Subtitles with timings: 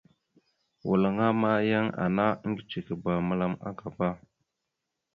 [0.87, 4.09] Walŋa ma, yan ana iŋgəcekaba məla agaba.